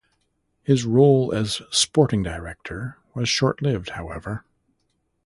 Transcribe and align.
His 0.63 0.83
role 0.83 1.31
as 1.31 1.61
sporting 1.69 2.23
director 2.23 2.97
was 3.13 3.29
short-lived, 3.29 3.89
however. 3.91 4.43